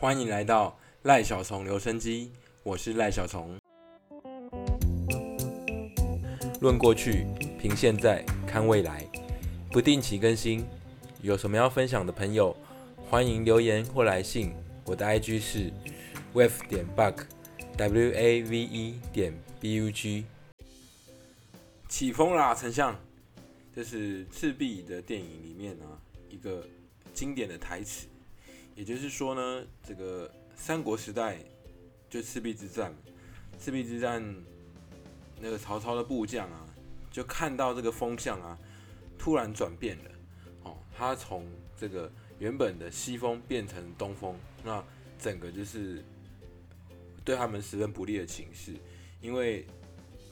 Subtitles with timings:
[0.00, 3.54] 欢迎来到赖小虫留声机，我是赖小虫。
[6.62, 7.26] 论过去，
[7.58, 9.06] 凭现在，看未来，
[9.70, 10.64] 不定期更新。
[11.20, 12.56] 有什么要分享的朋友，
[13.10, 14.54] 欢迎留言或来信。
[14.86, 15.70] 我的 IG 是
[16.32, 20.24] wave 点 bug，w a v e 点 b u g。
[21.90, 22.98] 起风啦，丞相！
[23.74, 25.84] 这是赤壁的电影里面呢
[26.30, 26.66] 一个
[27.12, 28.06] 经典的台词。
[28.80, 31.36] 也就是说呢，这个三国时代
[32.08, 32.94] 就赤壁之战，
[33.58, 34.24] 赤壁之战
[35.38, 36.66] 那个曹操的部将啊，
[37.10, 38.58] 就看到这个风向啊
[39.18, 40.10] 突然转变了，
[40.62, 41.44] 哦，他从
[41.76, 44.82] 这个原本的西风变成东风，那
[45.18, 46.02] 整个就是
[47.22, 48.74] 对他们十分不利的情势，
[49.20, 49.66] 因为。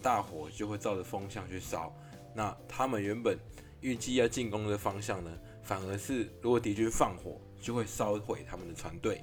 [0.01, 1.93] 大火就会照着风向去烧，
[2.33, 3.37] 那他们原本
[3.81, 9.23] 预计要进攻的方向呢，反而是如果敌军放火，就会烧毁他们的船队。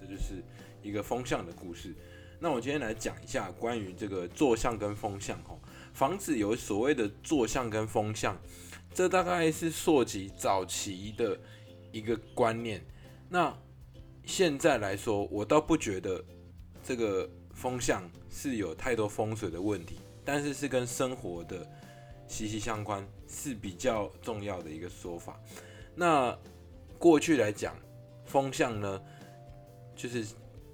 [0.00, 0.42] 这就是
[0.82, 1.94] 一个风向的故事。
[2.40, 5.42] 那我今天来讲一下关于这个坐向跟风向。
[5.44, 5.58] 哈，
[5.92, 8.36] 房子有所谓的坐向跟风向，
[8.92, 11.38] 这大概是溯及早期的
[11.90, 12.84] 一个观念。
[13.28, 13.56] 那
[14.24, 16.22] 现在来说，我倒不觉得
[16.82, 19.98] 这个风向是有太多风水的问题。
[20.26, 21.66] 但是是跟生活的
[22.26, 25.38] 息息相关，是比较重要的一个说法。
[25.94, 26.36] 那
[26.98, 27.76] 过去来讲，
[28.24, 29.02] 风向呢，
[29.94, 30.26] 就是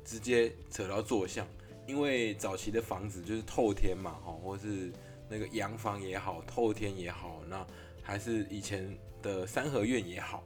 [0.05, 1.47] 直接扯到坐向，
[1.87, 4.93] 因为早期的房子就是透天嘛，哈，或是
[5.29, 7.67] 那个洋房也好，透天也好，那
[8.03, 10.43] 还是以前的三合院也好，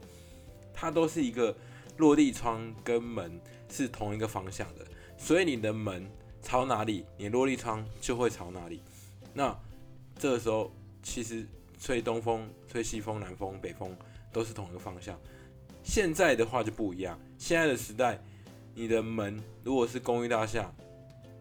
[0.72, 1.54] 它都是一个
[1.98, 4.86] 落地窗跟门是同一个方向的，
[5.16, 6.10] 所以你的门
[6.42, 8.82] 朝哪里，你落地窗就会朝哪里。
[9.32, 9.56] 那
[10.18, 10.70] 这个时候，
[11.02, 11.46] 其实
[11.78, 13.96] 吹东风、吹西风、南风、北风
[14.32, 15.18] 都是同一个方向。
[15.84, 18.18] 现在的话就不一样，现在的时代，
[18.74, 20.72] 你的门如果是公寓大厦，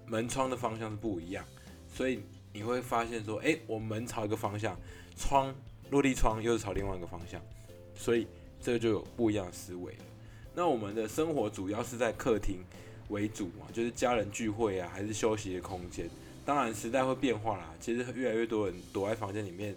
[0.05, 1.43] 门窗的方向是不一样，
[1.87, 2.19] 所以
[2.51, 4.77] 你会发现说，哎，我门朝一个方向，
[5.15, 5.55] 窗
[5.89, 7.41] 落地窗又是朝另外一个方向，
[7.95, 8.27] 所以
[8.61, 9.99] 这个就有不一样的思维了。
[10.53, 12.63] 那我们的生活主要是在客厅
[13.09, 16.07] 为主嘛，就是家人聚会啊，还是休息的空间。
[16.45, 17.73] 当然，时代会变化啦。
[17.79, 19.73] 其实越来越多人躲在房间里面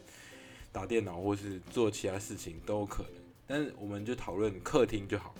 [0.72, 3.12] 打电脑，或是做其他事情都有可能。
[3.46, 5.34] 但是我们就讨论客厅就好。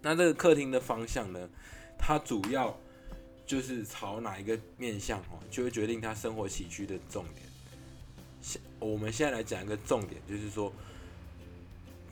[0.00, 1.48] 那这个客厅的方向呢，
[1.98, 2.76] 它主要
[3.46, 7.46] 就是朝哪一个面向哦，就会决定它生活起居的重点。
[8.40, 10.72] 现我们现在来讲一个重点，就是说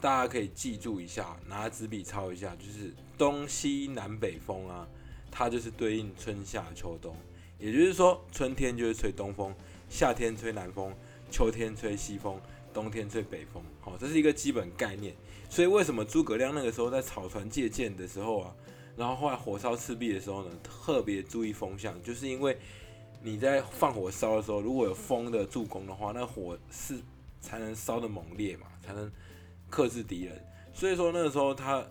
[0.01, 4.89] 大家可以记住一下，拿纸笔抄一下，就是东西南北风啊，
[5.31, 7.17] 它就是对应春夏秋冬。
[7.59, 9.55] 也就是说，春天就是吹东风，
[9.89, 10.93] 夏天吹南风，
[11.31, 12.41] 秋天吹西风，
[12.73, 13.63] 冬天吹北风。
[13.81, 15.15] 好，这是一个基本概念。
[15.49, 18.55] 所以，为什么诸葛亮那个时候在草船借箭的时候啊，
[18.97, 22.57] 然后后来火烧赤壁的时候呢，特别注意风向，就是因为
[23.23, 26.99] 你在放火烧的时候，如果有风的助攻的话，那火是
[27.41, 29.11] 才能烧的猛烈嘛，才能
[29.69, 30.43] 克制敌人。
[30.73, 31.85] 所以说那个时候他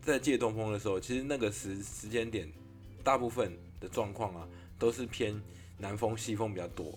[0.00, 2.50] 在借东风的时候，其实那个时时间点，
[3.02, 4.48] 大部分的状况啊。
[4.80, 5.34] 都是偏
[5.76, 6.96] 南风、西风比较多，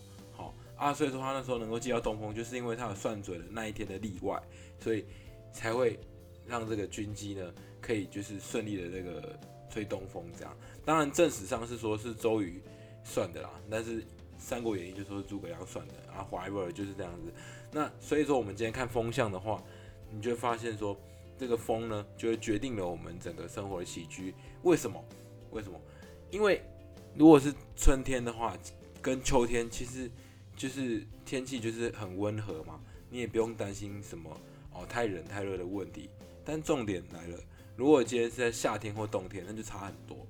[0.81, 4.41] 啊，所以说他那时候能够接到东风，就是因为他有算准了那一天的例外，
[4.79, 5.05] 所以
[5.53, 5.99] 才会
[6.47, 9.39] 让这个军机呢可以就是顺利的这个
[9.69, 10.57] 吹东风这样。
[10.83, 12.59] 当然正史上是说是周瑜
[13.03, 14.01] 算的啦，但是
[14.39, 17.31] 《三国演义》就说是诸葛亮算的啊，whatever 就是这样子。
[17.71, 19.63] 那所以说我们今天看风向的话，
[20.09, 20.99] 你就会发现说
[21.37, 24.33] 这个风呢就会决定了我们整个生活的起居。
[24.63, 24.99] 为什么？
[25.51, 25.79] 为什么？
[26.31, 26.59] 因为
[27.15, 28.57] 如果是春天的话，
[28.99, 30.09] 跟秋天其实
[30.61, 32.79] 就是天气就是很温和嘛，
[33.09, 34.29] 你也不用担心什么
[34.71, 36.07] 哦太冷太热的问题。
[36.45, 37.39] 但重点来了，
[37.75, 40.27] 如果今天是在夏天或冬天，那就差很多。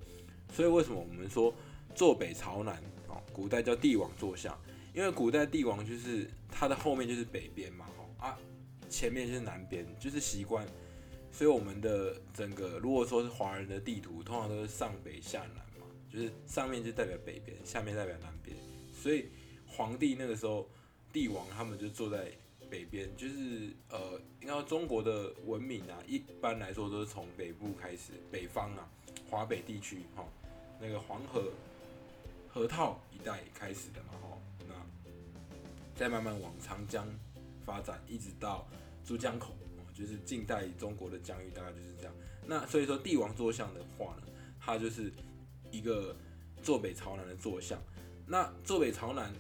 [0.54, 1.54] 所以为什么我们说
[1.94, 3.22] 坐北朝南哦？
[3.34, 4.58] 古代叫帝王坐向，
[4.94, 7.86] 因为古代帝王就是他的后面就是北边嘛，
[8.18, 8.40] 哈啊
[8.90, 10.66] 前面就是南边，就是习惯。
[11.30, 15.86] 所以我们的整个如果说是华人的地图，通常都是上北下南嘛。
[16.10, 18.56] 就是上面就代表北边，下面代表南边，
[18.94, 19.28] 所以
[19.72, 20.68] 皇帝那个时候，
[21.14, 22.32] 帝王他们就坐在
[22.70, 28.90] 北边，就是呃，应该中国的文明啊，一般来说都是从北部开始，北方啊，
[29.30, 30.26] 华北地区哈，
[30.80, 31.52] 那个黄河
[32.54, 34.38] 河套一带开始的嘛哈，
[34.68, 34.76] 那
[35.96, 37.08] 再慢慢往长江
[37.66, 38.68] 发展，一直到
[39.06, 39.54] 珠江口，
[39.94, 42.14] 就是近代中国的疆域大概就是这样。
[42.46, 44.24] 那所以说帝王坐像的话呢，
[44.60, 45.12] 他就是。
[45.74, 46.14] 一个
[46.62, 47.82] 坐北朝南的坐像，
[48.28, 49.34] 那坐北朝南，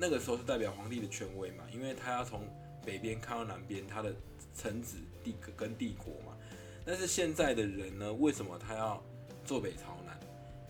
[0.00, 2.48] 那个时候是代表皇帝的权威嘛，因为他要从
[2.82, 4.10] 北边看到南边，他的
[4.56, 6.34] 臣子帝跟帝国嘛。
[6.86, 9.02] 但是现在的人呢，为什么他要
[9.44, 10.18] 坐北朝南？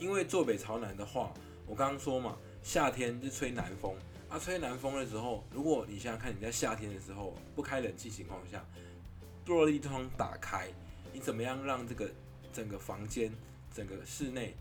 [0.01, 1.33] 因为坐北朝南的话，
[1.65, 3.95] 我刚刚说嘛，夏天是吹南风
[4.29, 8.67] 啊，吹南风的时候，如果你想想看，你在夏天的时候不开冷气情况下，
[9.47, 10.67] 落地窗打开，
[11.13, 12.11] 你怎么样让这个
[12.53, 13.33] 整个房间、
[13.73, 14.57] 整个室内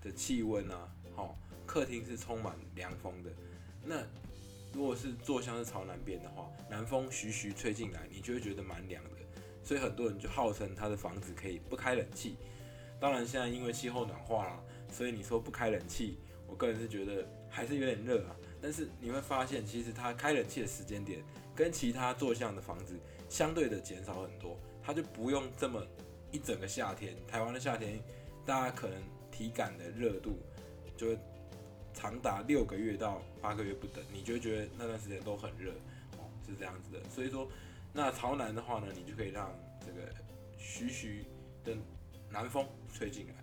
[0.00, 1.36] 的气温啊，好，
[1.66, 3.30] 客厅是充满凉风的。
[3.84, 4.02] 那
[4.72, 9.10] 如果是坐向是朝南边的话，南风徐徐吹进来，你就会觉得蛮凉的。
[9.64, 12.36] 所以很多人就号称他的房子可以不开冷气。
[12.98, 14.60] 当然现在因为气候暖化啦，
[14.92, 18.36] 所以你说不开冷气，我个人是觉得还是有点热啊。
[18.60, 21.22] 但是你会发现，其实它开冷气的时间点
[21.54, 22.98] 跟其他坐向的房子
[23.28, 25.84] 相对的减少很多，它就不用这么
[26.30, 27.16] 一整个夏天。
[27.26, 28.00] 台湾的夏天，
[28.46, 28.96] 大家可能
[29.30, 30.38] 体感的热度
[30.96, 31.18] 就会
[31.94, 35.72] 长达六个月到八个月不等，你就觉得那段时间都很热
[36.18, 37.02] 哦，是这样子的。
[37.10, 37.48] 所以说，
[37.92, 40.08] 那朝南的话呢，你就可以让这个
[40.58, 41.24] 徐徐
[41.64, 41.76] 的
[42.30, 43.34] 南风吹进来。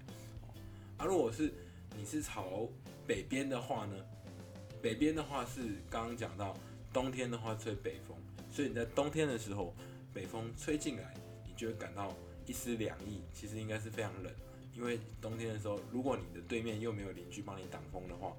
[0.98, 1.54] 啊，如果是
[1.96, 2.68] 你是朝
[3.08, 3.96] 北边的话呢？
[4.82, 6.56] 北边的话是刚刚讲到，
[6.94, 8.16] 冬天的话吹北风，
[8.50, 9.76] 所以你在冬天的时候，
[10.14, 11.14] 北风吹进来，
[11.46, 12.16] 你就会感到
[12.46, 13.22] 一丝凉意。
[13.34, 14.34] 其实应该是非常冷，
[14.76, 18.36] 因为冬天的时候，如果你的对面又没有邻居帮你挡风的话，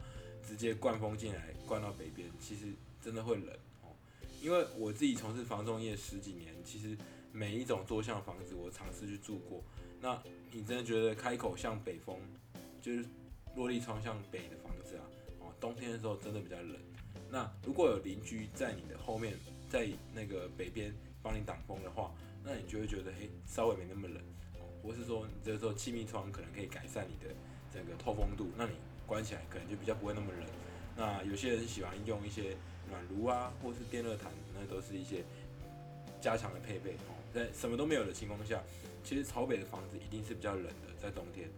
[0.47, 2.73] 直接灌风进来，灌到北边，其实
[3.03, 3.89] 真的会冷哦。
[4.43, 6.97] 因为我自己从事房仲业十几年，其实
[7.33, 9.63] 每一种坐向房子我尝试去住过。
[10.01, 12.19] 那你真的觉得开口向北风，
[12.81, 13.05] 就是
[13.55, 15.05] 落地窗向北的房子啊？
[15.41, 16.77] 哦冬天的时候真的比较冷，
[17.31, 19.37] 那如果有邻居在你的后面，
[19.69, 20.91] 在那个北边
[21.23, 24.23] 帮你挡风的话，那你就会觉得嘿稍微没那么冷，
[24.83, 27.35] 或是说你这时候气密窗可能可以改善你的
[27.73, 28.73] 整个透风度，那你
[29.07, 30.47] 关起来可能就比较不会那么冷。
[30.97, 32.57] 那有些人喜欢用一些
[32.91, 35.25] 暖炉啊，或是电热毯，那都是一些
[36.21, 37.15] 加强的配备哦。
[37.33, 38.61] 在什么都没有的情况下，
[39.05, 41.49] 其实朝北的房子一定是比较冷的，在冬天。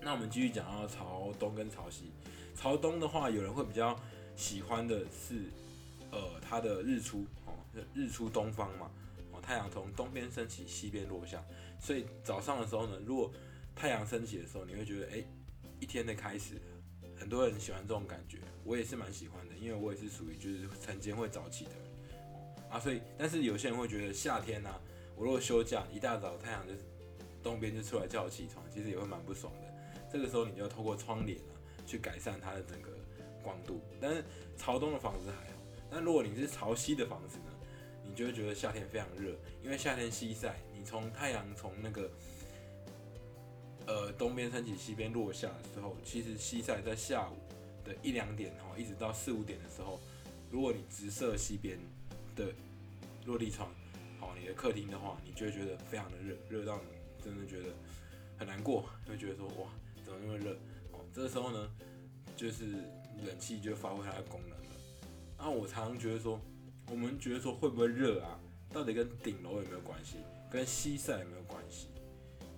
[0.00, 2.12] 那我们继续讲到朝东跟朝西。
[2.54, 3.98] 朝东的话，有人会比较
[4.34, 5.44] 喜欢的是，
[6.10, 7.52] 呃，它的日出哦，
[7.94, 8.90] 日出东方嘛，
[9.32, 11.42] 哦，太阳从东边升起，西边落下。
[11.80, 13.32] 所以早上的时候呢，如果
[13.74, 15.24] 太阳升起的时候，你会觉得，哎，
[15.80, 16.60] 一天的开始。
[17.18, 22.78] 很多人喜欢这种感觉，我也是蛮喜欢的，因为我也是属于就是晨间会早起的人啊。
[22.78, 24.70] 所以，但是有些人会觉得夏天呢，
[25.16, 26.74] 我如果休假，一大早太阳就
[27.42, 29.74] 东边就出来叫我起床，其实也会蛮不爽的。
[30.12, 31.56] 这个时候，你就要透过窗帘啊。
[31.86, 32.90] 去改善它的整个
[33.44, 34.24] 光度，但是
[34.56, 35.58] 朝东的房子还好。
[35.88, 37.52] 但如果你是朝西的房子呢，
[38.16, 42.10] 就会觉得夏天非常热，因为夏天西晒，你从太阳从那个
[43.86, 47.36] 呃东边升起，西边落下的时候，其实西晒在下午
[47.84, 50.00] 的一两点哈，一直到四五点的时候，
[50.50, 51.78] 如果你直射西边
[52.34, 52.50] 的
[53.26, 53.68] 落地窗，
[54.18, 57.74] 好，你的客厅的话，你就会觉得非常的热，热到你真的觉得
[58.38, 59.68] 很难过，会觉得说哇，
[60.02, 60.52] 怎么那么热？
[60.92, 61.70] 哦这个时候呢，
[62.34, 62.64] 就是
[63.26, 64.80] 冷气就发挥它的功能了。
[65.36, 66.40] 那我常常觉得说，
[66.90, 68.38] 我们觉得说会不会热啊？
[68.72, 70.18] 到底跟顶楼有没有关系？
[70.50, 71.88] 跟西晒有没有关系？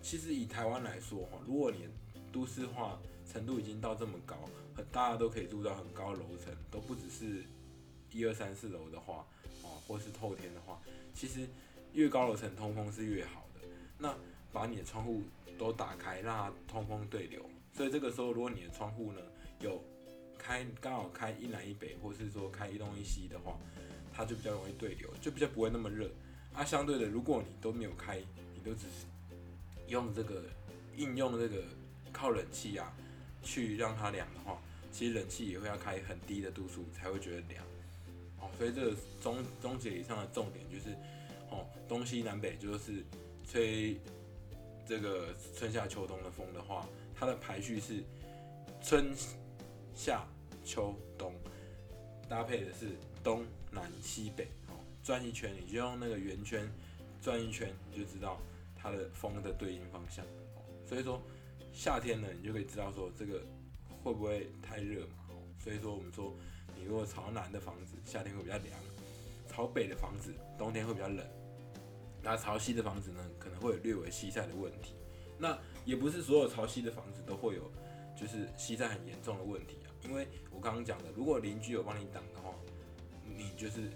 [0.03, 1.89] 其实以台湾来说哈，如果你
[2.33, 2.99] 都市化
[3.31, 4.37] 程度已经到这么高，
[4.75, 7.45] 很大家都可以住到很高楼层，都不只是
[8.13, 9.27] 一二三四楼的话，
[9.63, 10.81] 哦，或是透天的话，
[11.15, 11.49] 其实
[11.93, 13.67] 越高楼层通风是越好的。
[13.99, 14.15] 那
[14.53, 15.23] 把你的窗户
[15.59, 17.43] 都打开，让它通风对流。
[17.73, 19.21] 所以这个时候，如果你的窗户呢
[19.61, 19.83] 有
[20.38, 23.59] 开刚好开一南一北，或是说开一东一西的话，
[24.19, 26.11] 它就比较容易对流，就比较不会那么热。
[26.53, 28.19] 啊，相对的，如果你都没有开，
[28.53, 29.07] 你都只是
[29.87, 30.43] 用这个
[30.97, 31.63] 应用这个
[32.13, 32.93] 靠冷气啊
[33.45, 34.61] 去让它凉的话，
[34.91, 37.65] 其实冷气也会要开很低的度数才会觉得凉。
[38.41, 40.97] 哦，所以这个终终结以上的重点就是，
[41.51, 43.05] 哦，东西南北就是
[43.49, 43.97] 吹
[44.85, 46.85] 这个春夏秋冬的风的话。
[47.15, 48.03] 它的排序是
[48.83, 49.13] 春
[49.95, 50.25] 夏
[50.65, 51.33] 秋冬，
[52.29, 56.69] 搭配的是东南西北，哦，转一圈，你就用那个圆圈
[57.21, 58.41] 转一圈，你就知道
[58.77, 60.25] 它的风的对应方向。
[60.87, 61.21] 所以说
[61.73, 63.43] 夏天呢，你就可以知道说这个
[64.03, 65.15] 会不会太热嘛。
[65.59, 66.35] 所以说我们说，
[66.77, 68.79] 你如果朝南的房子夏天会比较凉，
[69.49, 71.27] 朝北的房子冬天会比较冷，
[72.23, 74.95] 那朝西的房子呢，可能会有略微西晒的问题。
[75.37, 77.71] 那也不是所有朝西的房子都会有，
[78.17, 79.91] 就是西晒很严重的问题啊。
[80.05, 82.55] 因为我刚刚讲的，如果邻居有帮你挡的话，
[83.38, 83.88] 你就是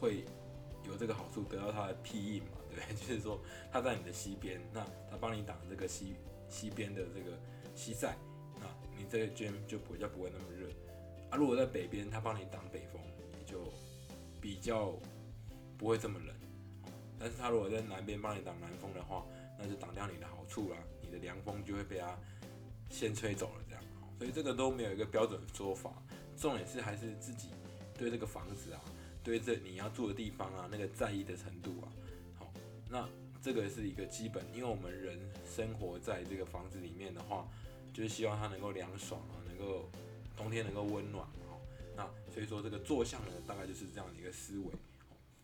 [0.00, 0.24] 会
[0.84, 2.96] 有这个好处，得到他的庇荫嘛，对不对？
[2.96, 3.38] 就是说
[3.70, 6.16] 他在你的西边，那他帮你挡这个西
[6.48, 7.38] 西边的这个
[7.74, 8.16] 西晒，
[8.58, 10.66] 那你这个间就比较不会那么热
[11.30, 11.36] 啊。
[11.36, 13.00] 如果在北边，他帮你挡北风，
[13.38, 13.70] 你就
[14.40, 14.98] 比较
[15.76, 16.34] 不会这么冷。
[17.18, 19.24] 但是它如果在南边帮你挡南风的话，
[19.58, 22.16] 那就挡掉你的好处啦，你的凉风就会被它
[22.90, 23.82] 先吹走了，这样。
[24.18, 25.90] 所以这个都没有一个标准的说法，
[26.36, 27.48] 重点是还是自己
[27.98, 28.80] 对这个房子啊，
[29.24, 31.88] 对这你要住的地方啊，那个在意的程度啊。
[32.38, 32.52] 好，
[32.90, 33.08] 那
[33.42, 37.48] 这个是一个基本，因为我们人生活在这个房子里面的话，
[37.92, 39.88] 就是希望它能够凉爽啊，能够
[40.36, 41.24] 冬天能够温暖。
[41.48, 41.60] 好，
[41.96, 44.66] 那所以说这个坐向呢，大概就是这样的一个思维。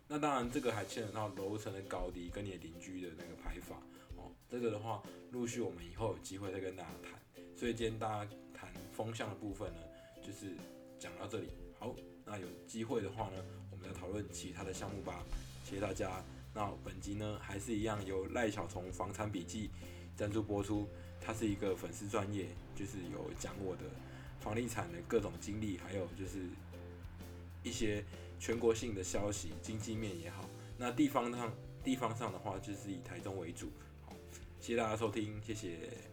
[0.08, 3.76] 那当然，这个还牵扯到楼层的高低跟你的邻居的那个排法
[4.16, 4.30] 哦。
[4.50, 7.44] 这个的话，陆续我们以后有机会再跟大家谈。
[7.56, 9.80] 所以今天大家谈风向的部分呢，
[10.20, 10.54] 就是
[10.98, 11.48] 讲到这里。
[11.78, 11.94] 好，
[12.32, 15.22] 那有机会的话呢，我们再讨论其他的项目吧。
[15.64, 16.24] 谢谢大家。
[16.54, 19.70] 那本集呢，还是一样由赖小虫房产笔记
[20.16, 20.88] 赞助播出。
[21.20, 23.82] 他是一个粉丝专业，就是有讲我的
[24.40, 26.48] 房地产的各种经历，还有就是。
[27.62, 28.04] 一些
[28.40, 31.52] 全国性的消息，经济面也好，那地方上
[31.84, 33.68] 地方上的话，就是以台中为主。
[34.04, 34.12] 好，
[34.58, 36.11] 谢谢大家收听，谢谢。